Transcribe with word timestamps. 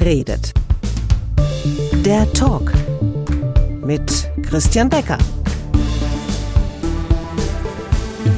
redet. 0.00 0.52
Der 2.04 2.32
Talk 2.32 2.72
mit 3.84 4.30
Christian 4.48 4.88
Becker. 4.88 5.18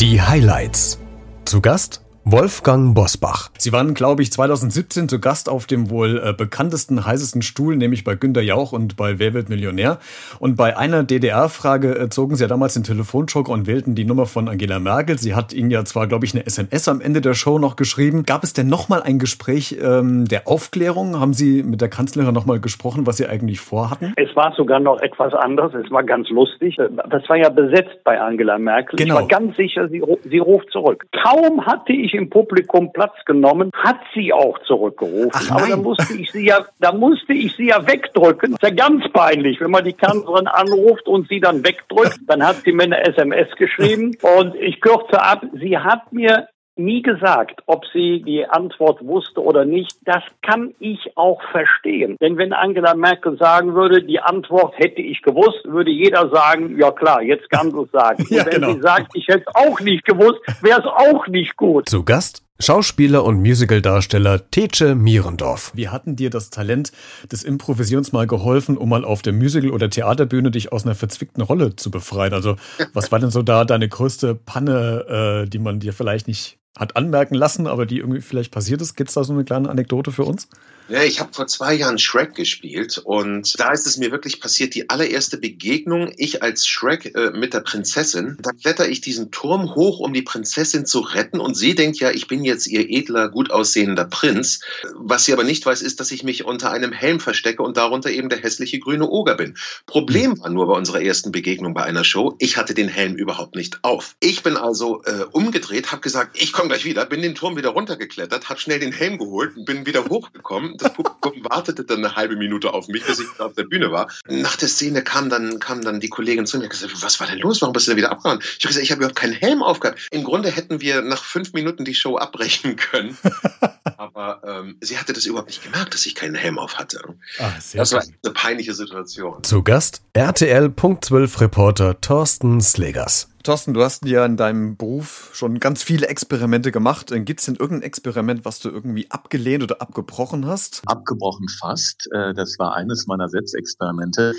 Die 0.01 0.21
Highlights. 0.21 0.99
Zu 1.45 1.61
Gast 1.61 2.01
Wolfgang 2.25 2.95
Bosbach. 2.95 3.51
Sie 3.59 3.73
waren, 3.73 3.95
glaube 3.95 4.23
ich, 4.23 4.31
2017 4.31 5.09
zu 5.09 5.19
Gast 5.19 5.49
auf 5.49 5.67
dem 5.67 5.91
wohl 5.91 6.23
äh, 6.25 6.33
bekanntesten, 6.33 7.05
heißesten 7.05 7.43
Stuhl, 7.43 7.75
nämlich 7.77 8.05
bei 8.05 8.15
Günter 8.15 8.43
Jauch 8.43 8.73
und 8.73 8.97
bei 8.97 9.19
Wer 9.19 9.35
wird 9.35 9.49
Millionär. 9.49 9.99
Und 10.39 10.57
bei 10.57 10.77
einer 10.77 11.03
DDR-Frage 11.03 11.99
äh, 11.99 12.09
zogen 12.11 12.37
Sie 12.37 12.45
ja 12.45 12.49
damals 12.49 12.75
den 12.75 12.85
Telefonjoker 12.85 13.51
und 13.51 13.67
wählten 13.67 13.97
die 13.97 14.05
Nummer 14.05 14.27
von 14.27 14.49
Angela 14.49 14.79
Merkel. 14.79 15.19
Sie 15.19 15.35
hat 15.35 15.53
Ihnen 15.53 15.73
ja 15.73 15.85
zwar, 15.85 16.07
glaube 16.07 16.25
ich, 16.25 16.33
eine 16.33 16.47
SMS 16.47 16.87
am 16.87 17.01
Ende 17.01 17.23
der 17.23 17.35
Show 17.35 17.59
noch 17.59 17.75
geschrieben. 17.75 18.23
Gab 18.23 18.45
es 18.45 18.53
denn 18.53 18.69
nochmal 18.69 19.03
ein 19.03 19.19
Gespräch 19.19 19.79
ähm, 19.83 20.27
der 20.27 20.47
Aufklärung? 20.47 21.19
Haben 21.19 21.35
Sie 21.35 21.65
mit 21.65 21.81
der 21.81 21.89
Kanzlerin 21.89 22.33
nochmal 22.33 22.61
gesprochen, 22.61 23.05
was 23.05 23.17
Sie 23.17 23.27
eigentlich 23.27 23.59
vorhatten? 23.59 24.15
Es 24.17 24.35
war 24.37 24.55
sogar 24.57 24.79
noch 24.79 25.01
etwas 25.01 25.35
anderes. 25.35 25.75
Es 25.75 25.91
war 25.91 26.05
ganz 26.05 26.29
lustig. 26.29 26.77
Das 26.77 27.29
war 27.29 27.37
ja 27.37 27.49
besetzt 27.49 28.05
bei 28.05 28.21
Angela 28.21 28.59
Merkel. 28.59 28.97
Genau. 28.97 29.17
Ich 29.17 29.21
war 29.23 29.27
ganz 29.27 29.57
sicher, 29.57 29.89
sie, 29.89 30.01
sie 30.31 30.39
ruft 30.39 30.71
zurück. 30.71 31.05
Kaum 31.11 31.67
hatte 31.67 31.93
ich 31.93 32.12
im 32.15 32.31
Publikum 32.31 32.93
Platz 32.93 33.15
genommen, 33.25 33.71
hat 33.75 34.01
sie 34.15 34.33
auch 34.33 34.59
zurückgerufen. 34.61 35.31
Ach, 35.33 35.51
Aber 35.51 35.69
da 35.69 35.77
musste 35.77 36.15
ich 36.15 36.31
sie 36.31 36.47
ja, 36.47 36.65
da 36.81 36.93
musste 36.93 37.33
ich 37.33 37.55
sie 37.57 37.69
ja 37.69 37.87
wegdrücken. 37.87 38.53
Das 38.53 38.71
ist 38.71 38.79
ja 38.79 38.89
ganz 38.89 39.05
peinlich, 39.13 39.61
wenn 39.61 39.71
man 39.71 39.85
die 39.85 39.93
Kanzlerin 39.93 40.47
anruft 40.47 41.07
und 41.07 41.29
sie 41.29 41.41
dann 41.41 41.65
wegdrückt. 41.65 42.21
Dann 42.27 42.47
hat 42.47 42.57
sie 42.65 42.73
mir 42.73 42.85
eine 42.85 43.05
SMS 43.05 43.55
geschrieben 43.57 44.17
und 44.39 44.55
ich 44.55 44.81
kürze 44.81 45.23
ab. 45.23 45.45
Sie 45.55 45.79
hat 45.79 46.13
mir 46.13 46.49
nie 46.77 47.03
gesagt, 47.03 47.63
ob 47.67 47.85
sie 47.93 48.23
die 48.23 48.47
Antwort 48.47 49.05
wusste 49.05 49.43
oder 49.43 49.65
nicht. 49.65 49.97
Das 50.05 50.23
kann 50.43 50.75
ich 50.79 51.17
auch 51.17 51.41
verstehen. 51.51 52.17
Denn 52.21 52.37
wenn 52.37 52.53
Angela 52.53 52.95
Merkel 52.95 53.37
sagen 53.39 53.75
würde, 53.75 54.03
die 54.03 54.21
Antwort 54.21 54.79
hätte 54.79 55.03
ich 55.03 55.23
gewusst, 55.23 55.65
würde 55.65 55.91
jeder 55.91 56.31
sagen, 56.31 56.79
ja 56.79 56.91
klar, 56.91 57.23
jetzt 57.23 57.51
kann 57.51 57.71
sie 57.71 57.81
es 57.81 57.91
sagen. 57.91 58.27
ja, 58.31 58.41
Und 58.41 58.47
wenn 58.47 58.61
genau. 58.61 58.73
sie 58.75 58.81
sagt, 58.81 59.13
ich 59.15 59.29
hätte 59.29 59.45
es 59.47 59.55
auch 59.55 59.81
nicht 59.81 60.05
gewusst, 60.05 60.41
wäre 60.63 60.81
es 60.81 60.87
auch 60.87 61.27
nicht 61.27 61.57
gut. 61.57 61.89
Zu 61.89 62.05
Gast 62.05 62.43
Schauspieler 62.63 63.25
und 63.25 63.41
Musicaldarsteller 63.41 64.49
Tece 64.53 64.95
Mierendorf. 64.95 65.73
Wie 65.75 65.89
hatten 65.89 66.15
dir 66.15 66.31
das 66.31 66.51
Talent 66.51 66.93
des 67.31 67.43
Improvisierens 67.43 68.13
mal 68.13 68.29
geholfen, 68.29 68.77
um 68.77 68.89
mal 68.89 69.05
auf 69.05 69.21
der 69.21 69.33
Musical- 69.33 69.73
oder 69.73 69.91
Theaterbühne 69.91 70.53
dich 70.53 70.71
aus 70.71 70.85
einer 70.85 70.95
verzwickten 70.95 71.43
Rolle 71.43 71.75
zu 71.75 71.91
befreien? 71.91 72.33
Also, 72.33 72.55
was 72.93 73.11
war 73.11 73.19
denn 73.19 73.31
so 73.31 73.43
da 73.43 73.65
deine 73.65 73.89
größte 73.89 74.37
Panne, 74.37 75.43
äh, 75.45 75.49
die 75.49 75.59
man 75.59 75.81
dir 75.81 75.93
vielleicht 75.93 76.29
nicht 76.29 76.59
hat 76.79 76.97
anmerken 76.97 77.35
lassen, 77.35 77.67
aber 77.67 77.87
die 77.87 77.99
irgendwie 77.99 78.21
vielleicht 78.21 78.53
passiert 78.53 78.81
ist? 78.81 78.97
Gibt 78.97 79.11
es 79.11 79.15
da 79.15 79.25
so 79.25 79.33
eine 79.33 79.45
kleine 79.45 79.69
Anekdote 79.69 80.13
für 80.13 80.25
uns? 80.25 80.49
Ja, 80.89 81.03
ich 81.05 81.21
habe 81.21 81.33
vor 81.33 81.47
zwei 81.47 81.75
Jahren 81.75 81.99
Shrek 81.99 82.35
gespielt 82.35 82.99
und 82.99 83.59
da 83.59 83.73
ist 83.73 83.87
es 83.87 83.99
mir 83.99 84.11
wirklich 84.11 84.41
passiert, 84.41 84.75
die 84.75 84.91
allererste 84.91 85.39
Begegnung, 85.39 86.13
ich 86.17 86.43
als 86.43 86.67
Shrek 86.67 87.15
äh, 87.15 87.31
mit 87.31 87.55
der 87.55 87.61
Prinzessin. 87.61 88.37
Da 88.43 88.51
kletter 88.51 88.89
ich 88.89 89.01
diesen 89.01 89.31
Turm 89.31 89.75
hoch, 89.75 90.01
um 90.01 90.13
die 90.13 90.23
Prinzessin 90.23 90.85
zu 90.85 91.01
retten 91.01 91.41
und 91.41 91.57
sie 91.57 91.75
denkt 91.75 92.01
ja, 92.01 92.11
ich 92.11 92.27
bin 92.27 92.45
jetzt 92.45 92.67
ihr 92.67 92.91
edler, 92.91 93.29
gut 93.29 93.51
aussehender 93.51 94.05
Prinz. 94.05 94.61
Was 94.97 95.25
sie 95.25 95.33
aber 95.33 95.45
nicht 95.45 95.65
weiß, 95.65 95.83
ist, 95.83 96.01
dass 96.01 96.11
ich 96.11 96.25
mich 96.25 96.45
unter 96.45 96.73
einem 96.73 96.93
Helm 96.93 97.21
verstecke 97.21 97.63
und 97.63 97.77
darunter 97.77 98.11
eben 98.11 98.29
der 98.29 98.43
hässliche 98.43 98.81
grüne 98.81 99.09
Oger 99.09 99.37
bin. 99.37 99.57
Problem 99.87 100.41
war 100.41 100.51
nur 100.51 100.67
bei 100.67 100.75
unserer 100.75 101.01
ersten 101.01 101.33
Begegnung 101.33 101.75
bei 101.75 101.85
einer 101.85 102.05
Show, 102.05 102.35
ich 102.39 102.57
hatte 102.57 102.75
den 102.75 102.89
Helm 102.89 103.15
überhaupt 103.15 103.55
nicht 103.55 103.79
auf. 103.83 104.17
Ich 104.21 104.43
bin 104.43 104.57
also 104.57 105.03
äh, 105.05 105.25
umgedreht, 105.31 105.93
habe 105.93 106.03
gesagt, 106.03 106.37
ich 106.41 106.53
komme 106.53 106.62
gleich 106.69 106.85
wieder, 106.85 107.07
bin 107.07 107.23
den 107.23 107.35
Turm 107.35 107.57
wieder 107.57 107.71
runtergeklettert, 107.71 108.49
habe 108.49 108.61
schnell 108.61 108.81
den 108.81 108.93
Helm 108.93 109.19
geholt 109.19 109.57
und 109.57 109.65
bin 109.65 109.87
wieder 109.87 110.05
hochgekommen 110.05 110.77
das 110.77 110.93
Publikum 110.93 111.33
wartete 111.45 111.85
dann 111.85 111.99
eine 111.99 112.17
halbe 112.17 112.37
Minute 112.37 112.73
auf 112.73 112.89
mich, 112.89 113.05
bis 113.05 113.21
ich 113.21 113.41
auf 113.41 113.55
der 113.55 113.65
Bühne 113.65 113.91
war. 113.93 114.09
Nach 114.29 114.57
der 114.57 114.69
Szene 114.69 115.03
kam 115.03 115.29
dann, 115.29 115.59
kam 115.59 115.83
dann 115.83 116.01
die 116.01 116.09
Kollegin 116.09 116.47
zu 116.47 116.59
mir 116.59 116.65
und 116.65 116.71
gesagt, 116.71 117.03
was 117.03 117.21
war 117.21 117.27
denn 117.27 117.39
los? 117.39 117.61
Warum 117.63 117.73
bist 117.73 117.87
du 117.87 117.93
denn 117.93 117.99
wieder 117.99 118.11
abgehauen? 118.11 118.41
Ich 118.43 118.65
habe 118.65 118.69
gesagt, 118.69 118.85
ich 118.85 118.91
habe 118.91 119.01
überhaupt 119.01 119.19
keinen 119.19 119.35
Helm 119.35 119.63
aufgehabt. 119.63 120.09
Im 120.11 120.25
Grunde 120.25 120.51
hätten 120.51 120.81
wir 120.81 121.03
nach 121.03 121.25
fünf 121.25 121.53
Minuten 121.53 121.85
die 121.85 121.95
Show 121.95 122.17
abbrechen 122.17 122.77
können. 122.77 123.17
Aber 124.03 124.43
ähm, 124.45 124.79
sie 124.81 124.99
hatte 124.99 125.13
das 125.13 125.27
überhaupt 125.27 125.47
nicht 125.47 125.63
gemerkt, 125.63 125.95
dass 125.95 126.07
ich 126.07 126.17
keinen 126.17 126.35
Helm 126.35 126.59
auf 126.59 126.77
hatte. 126.77 127.01
Ah, 127.39 127.53
das 127.73 127.93
war 127.93 128.03
eine 128.03 128.33
peinliche 128.35 128.75
Situation. 128.75 129.45
Zu 129.45 129.63
Gast 129.63 130.03
RTL 130.13 130.71
Punkt 130.71 131.05
12 131.05 131.41
Reporter 131.41 132.01
Thorsten 132.01 132.61
Slegers. 132.61 133.29
Thorsten, 133.45 133.75
du 133.75 133.83
hast 133.85 134.05
ja 134.05 134.27
in 134.27 134.37
deinem 134.37 134.77
Beruf 134.77 135.31
schon 135.35 135.61
ganz 135.61 135.85
viele 135.85 136.09
Experimente 136.09 136.73
gemacht. 136.73 137.13
Gibt 137.15 137.39
es 137.39 137.47
denn 137.47 137.55
irgendein 137.55 137.87
Experiment, 137.87 138.45
was 138.45 138.59
du 138.59 138.71
irgendwie 138.71 139.09
abgelehnt 139.09 139.63
oder 139.63 139.81
abgebrochen 139.81 140.47
hast? 140.47 140.83
Abgebrochen 140.87 141.47
fast. 141.49 142.09
Äh, 142.11 142.35
das 142.35 142.59
war 142.59 142.75
eines 142.75 143.07
meiner 143.07 143.29
Selbstexperimente. 143.29 144.35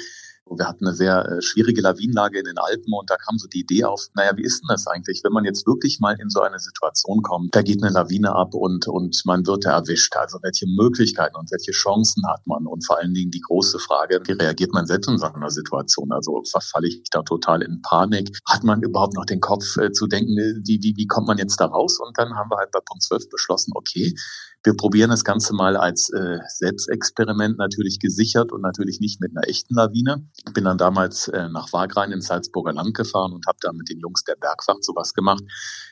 Wir 0.49 0.67
hatten 0.67 0.85
eine 0.85 0.95
sehr 0.95 1.25
äh, 1.25 1.41
schwierige 1.41 1.81
Lawinenlage 1.81 2.39
in 2.39 2.45
den 2.45 2.57
Alpen 2.57 2.93
und 2.93 3.09
da 3.09 3.15
kam 3.15 3.37
so 3.37 3.47
die 3.47 3.61
Idee 3.61 3.85
auf, 3.85 4.07
naja, 4.13 4.31
wie 4.35 4.43
ist 4.43 4.61
denn 4.61 4.67
das 4.67 4.87
eigentlich, 4.87 5.21
wenn 5.23 5.31
man 5.31 5.45
jetzt 5.45 5.65
wirklich 5.65 5.99
mal 5.99 6.15
in 6.19 6.29
so 6.29 6.41
eine 6.41 6.59
Situation 6.59 7.21
kommt, 7.21 7.55
da 7.55 7.61
geht 7.61 7.81
eine 7.81 7.93
Lawine 7.93 8.35
ab 8.35 8.53
und, 8.53 8.87
und 8.87 9.21
man 9.25 9.45
wird 9.47 9.65
da 9.65 9.77
erwischt. 9.77 10.15
Also 10.15 10.39
welche 10.43 10.65
Möglichkeiten 10.67 11.35
und 11.37 11.49
welche 11.51 11.71
Chancen 11.71 12.23
hat 12.27 12.45
man? 12.45 12.67
Und 12.67 12.85
vor 12.85 12.97
allen 12.99 13.13
Dingen 13.13 13.31
die 13.31 13.41
große 13.41 13.79
Frage, 13.79 14.21
wie 14.25 14.33
reagiert 14.33 14.73
man 14.73 14.85
selbst 14.85 15.07
in 15.09 15.17
so 15.17 15.25
einer 15.25 15.49
Situation? 15.49 16.11
Also 16.11 16.43
verfalle 16.49 16.87
ich 16.87 17.03
da 17.11 17.23
total 17.23 17.61
in 17.61 17.81
Panik? 17.81 18.29
Hat 18.47 18.63
man 18.63 18.83
überhaupt 18.83 19.15
noch 19.15 19.25
den 19.25 19.39
Kopf 19.39 19.77
äh, 19.77 19.91
zu 19.91 20.07
denken, 20.07 20.37
äh, 20.37 20.59
wie, 20.65 20.79
wie, 20.83 20.93
wie 20.97 21.07
kommt 21.07 21.27
man 21.27 21.37
jetzt 21.37 21.59
da 21.59 21.65
raus? 21.65 21.99
Und 21.99 22.17
dann 22.17 22.35
haben 22.35 22.49
wir 22.49 22.57
halt 22.57 22.71
bei 22.71 22.79
Punkt 22.85 23.03
12 23.03 23.29
beschlossen, 23.29 23.71
okay, 23.75 24.13
wir 24.63 24.75
probieren 24.75 25.09
das 25.09 25.24
Ganze 25.24 25.53
mal 25.53 25.75
als 25.75 26.09
äh, 26.09 26.40
Selbstexperiment 26.47 27.57
natürlich 27.57 28.00
gesichert 28.00 28.51
und 28.51 28.62
natürlich 28.62 29.00
nicht 29.01 29.19
mit 29.19 29.35
einer 29.35 29.47
echten 29.47 29.75
Lawine. 29.75 30.25
Ich 30.47 30.53
bin 30.53 30.63
dann 30.63 30.78
damals 30.78 31.28
äh, 31.28 31.50
nach 31.50 31.74
Wagrain 31.74 32.12
ins 32.12 32.28
Salzburger 32.28 32.72
Land 32.72 32.94
gefahren 32.94 33.34
und 33.34 33.46
habe 33.46 33.57
da 33.62 33.73
mit 33.73 33.90
den 33.90 34.00
Jungs 34.00 34.23
der 34.23 34.35
Bergwacht 34.35 34.84
sowas 34.84 35.13
gemacht. 35.13 35.44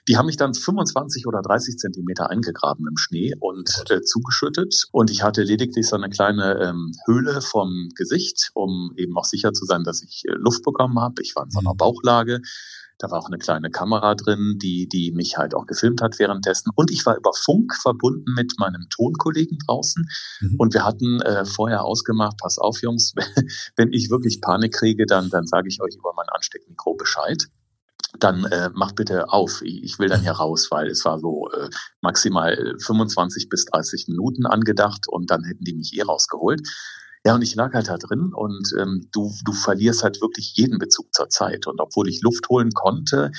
Die 0.07 0.17
haben 0.17 0.27
mich 0.27 0.37
dann 0.37 0.53
25 0.53 1.27
oder 1.27 1.41
30 1.41 1.77
Zentimeter 1.77 2.29
eingegraben 2.29 2.87
im 2.87 2.97
Schnee 2.97 3.33
und 3.39 3.69
äh, 3.89 4.01
zugeschüttet. 4.01 4.85
Und 4.91 5.11
ich 5.11 5.21
hatte 5.21 5.43
lediglich 5.43 5.87
so 5.87 5.97
eine 5.97 6.09
kleine 6.09 6.59
ähm, 6.61 6.93
Höhle 7.05 7.41
vom 7.41 7.89
Gesicht, 7.95 8.51
um 8.53 8.93
eben 8.95 9.17
auch 9.17 9.25
sicher 9.25 9.51
zu 9.51 9.65
sein, 9.65 9.83
dass 9.83 10.01
ich 10.01 10.23
äh, 10.27 10.31
Luft 10.33 10.63
bekommen 10.63 10.97
habe. 10.99 11.21
Ich 11.21 11.35
war 11.35 11.43
in 11.43 11.51
so 11.51 11.59
einer 11.59 11.73
mhm. 11.73 11.77
Bauchlage. 11.77 12.41
Da 13.01 13.09
war 13.09 13.19
auch 13.19 13.27
eine 13.27 13.39
kleine 13.39 13.71
Kamera 13.71 14.13
drin, 14.13 14.59
die, 14.61 14.87
die 14.87 15.11
mich 15.11 15.37
halt 15.37 15.55
auch 15.55 15.65
gefilmt 15.65 16.01
hat 16.01 16.19
währenddessen. 16.19 16.71
Und 16.75 16.91
ich 16.91 17.03
war 17.05 17.17
über 17.17 17.31
Funk 17.33 17.73
verbunden 17.75 18.33
mit 18.35 18.53
meinem 18.59 18.87
Tonkollegen 18.91 19.57
draußen. 19.65 20.07
Mhm. 20.41 20.55
Und 20.59 20.73
wir 20.75 20.85
hatten 20.85 21.19
äh, 21.21 21.45
vorher 21.45 21.83
ausgemacht, 21.83 22.37
pass 22.39 22.59
auf, 22.59 22.81
Jungs, 22.83 23.13
wenn 23.75 23.91
ich 23.91 24.11
wirklich 24.11 24.39
Panik 24.39 24.73
kriege, 24.73 25.07
dann, 25.07 25.31
dann 25.31 25.47
sage 25.47 25.67
ich 25.67 25.81
euch 25.81 25.95
über 25.95 26.13
mein 26.15 26.29
Ansteckmikro 26.29 26.93
Bescheid 26.93 27.47
dann 28.19 28.43
äh, 28.45 28.69
macht 28.73 28.95
bitte 28.95 29.29
auf. 29.29 29.61
Ich 29.63 29.97
will 29.97 30.09
dann 30.09 30.21
hier 30.21 30.33
raus, 30.33 30.67
weil 30.69 30.87
es 30.87 31.05
war 31.05 31.19
so 31.19 31.49
äh, 31.51 31.69
maximal 32.01 32.75
25 32.77 33.47
bis 33.47 33.65
30 33.65 34.09
Minuten 34.09 34.45
angedacht 34.45 35.07
und 35.07 35.31
dann 35.31 35.45
hätten 35.45 35.63
die 35.63 35.73
mich 35.73 35.97
eh 35.97 36.01
rausgeholt. 36.01 36.67
Ja, 37.23 37.35
und 37.35 37.43
ich 37.43 37.53
lag 37.53 37.73
halt 37.73 37.87
da 37.87 37.97
drin 37.97 38.33
und 38.33 38.73
ähm, 38.79 39.07
du, 39.11 39.31
du 39.45 39.53
verlierst 39.53 40.03
halt 40.03 40.21
wirklich 40.21 40.53
jeden 40.55 40.79
Bezug 40.79 41.13
zur 41.13 41.29
Zeit. 41.29 41.67
Und 41.67 41.79
obwohl 41.79 42.09
ich 42.09 42.21
Luft 42.21 42.49
holen 42.49 42.71
konnte, 42.71 43.31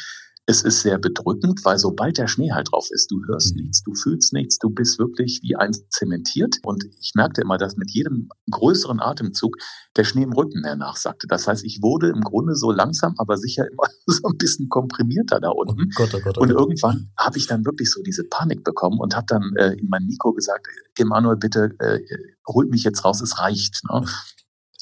es 0.53 0.63
ist 0.63 0.83
sehr 0.83 0.99
bedrückend, 0.99 1.65
weil 1.65 1.79
sobald 1.79 2.19
der 2.19 2.29
Schnee 2.29 2.53
halt 2.53 2.69
drauf 2.71 2.89
ist, 2.91 3.11
du 3.11 3.23
hörst 3.27 3.57
mhm. 3.57 3.63
nichts, 3.63 3.83
du 3.83 3.95
fühlst 3.95 4.35
nichts, 4.35 4.59
du 4.59 4.69
bist 4.69 4.99
wirklich 4.99 5.41
wie 5.43 5.57
ein 5.57 5.73
zementiert. 5.89 6.59
Und 6.63 6.85
ich 7.01 7.13
merkte 7.15 7.41
immer, 7.41 7.57
dass 7.57 7.77
mit 7.77 7.91
jedem 7.91 8.29
größeren 8.51 9.01
Atemzug 9.01 9.57
der 9.97 10.05
Schnee 10.05 10.25
im 10.25 10.33
Rücken 10.35 10.61
mehr 10.61 10.77
nachsagte. 10.77 11.27
Das 11.27 11.49
heißt, 11.49 11.65
ich 11.65 11.81
wurde 11.81 12.09
im 12.11 12.21
Grunde 12.21 12.55
so 12.55 12.71
langsam, 12.71 13.15
aber 13.17 13.39
sicher 13.39 13.65
immer 13.67 13.85
so 14.07 14.29
ein 14.29 14.37
bisschen 14.37 14.69
komprimierter 14.69 15.41
da 15.41 15.49
unten. 15.49 15.85
Oh 15.85 15.95
Gott, 15.95 16.11
oh 16.15 16.19
Gott, 16.19 16.37
oh 16.37 16.41
Gott. 16.41 16.51
Und 16.51 16.51
irgendwann 16.51 17.11
habe 17.19 17.39
ich 17.39 17.47
dann 17.47 17.65
wirklich 17.65 17.91
so 17.91 18.03
diese 18.03 18.25
Panik 18.25 18.63
bekommen 18.63 18.99
und 19.01 19.17
habe 19.17 19.27
dann 19.29 19.55
äh, 19.57 19.73
in 19.73 19.89
mein 19.89 20.05
Mikro 20.05 20.35
gesagt, 20.35 20.67
Emanuel, 20.99 21.37
bitte 21.37 21.71
äh, 21.79 22.01
holt 22.47 22.69
mich 22.69 22.85
jetzt 22.85 23.07
raus, 23.07 23.23
es 23.23 23.39
reicht. 23.39 23.81
Ne? 23.91 24.05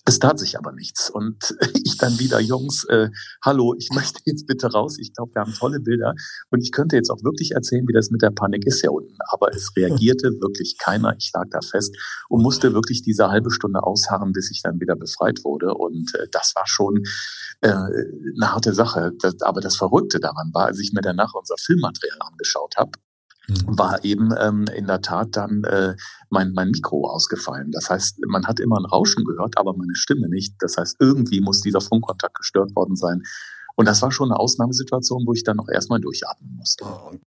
Es 0.06 0.18
tat 0.18 0.38
sich 0.38 0.58
aber 0.58 0.72
nichts. 0.72 1.10
Und 1.10 1.54
ich 1.84 1.98
dann 1.98 2.18
wieder, 2.18 2.40
Jungs, 2.40 2.84
äh, 2.84 3.10
hallo, 3.44 3.74
ich 3.78 3.90
möchte 3.94 4.20
jetzt 4.24 4.46
bitte 4.46 4.68
raus. 4.68 4.98
Ich 4.98 5.12
glaube, 5.12 5.32
wir 5.34 5.42
haben 5.42 5.54
tolle 5.54 5.80
Bilder. 5.80 6.14
Und 6.50 6.62
ich 6.62 6.72
könnte 6.72 6.96
jetzt 6.96 7.10
auch 7.10 7.22
wirklich 7.22 7.52
erzählen, 7.52 7.86
wie 7.86 7.92
das 7.92 8.10
mit 8.10 8.22
der 8.22 8.30
Panik 8.30 8.66
ist 8.66 8.80
hier 8.80 8.92
unten. 8.92 9.16
Aber 9.30 9.54
es 9.54 9.70
reagierte 9.76 10.28
wirklich 10.40 10.76
keiner. 10.78 11.14
Ich 11.18 11.30
lag 11.34 11.44
da 11.50 11.60
fest 11.60 11.96
und 12.28 12.42
musste 12.42 12.72
wirklich 12.72 13.02
diese 13.02 13.28
halbe 13.28 13.50
Stunde 13.50 13.82
ausharren, 13.82 14.32
bis 14.32 14.50
ich 14.50 14.62
dann 14.62 14.80
wieder 14.80 14.96
befreit 14.96 15.44
wurde. 15.44 15.74
Und 15.74 16.14
äh, 16.14 16.26
das 16.30 16.54
war 16.54 16.66
schon 16.66 17.02
äh, 17.60 17.68
eine 17.68 18.52
harte 18.52 18.74
Sache. 18.74 19.12
Das, 19.20 19.40
aber 19.42 19.60
das 19.60 19.76
Verrückte 19.76 20.20
daran 20.20 20.50
war, 20.52 20.66
als 20.66 20.78
ich 20.80 20.92
mir 20.92 21.02
danach 21.02 21.34
unser 21.34 21.56
Filmmaterial 21.58 22.18
angeschaut 22.20 22.76
habe. 22.76 22.92
War 23.66 24.04
eben 24.04 24.30
ähm, 24.38 24.66
in 24.74 24.86
der 24.86 25.00
Tat 25.00 25.28
dann 25.32 25.64
äh, 25.64 25.94
mein, 26.28 26.52
mein 26.52 26.70
Mikro 26.70 27.08
ausgefallen. 27.08 27.70
Das 27.72 27.90
heißt, 27.90 28.18
man 28.26 28.46
hat 28.46 28.60
immer 28.60 28.78
ein 28.78 28.84
Rauschen 28.84 29.24
gehört, 29.24 29.58
aber 29.58 29.74
meine 29.74 29.94
Stimme 29.94 30.28
nicht. 30.28 30.54
Das 30.60 30.76
heißt, 30.76 30.96
irgendwie 31.00 31.40
muss 31.40 31.60
dieser 31.60 31.80
Funkkontakt 31.80 32.36
gestört 32.36 32.74
worden 32.74 32.96
sein. 32.96 33.22
Und 33.76 33.86
das 33.86 34.02
war 34.02 34.12
schon 34.12 34.30
eine 34.30 34.38
Ausnahmesituation, 34.38 35.24
wo 35.26 35.32
ich 35.32 35.44
dann 35.44 35.56
noch 35.56 35.68
erstmal 35.68 36.00
durchatmen 36.00 36.56
musste. 36.56 36.84
Oh, 36.84 37.12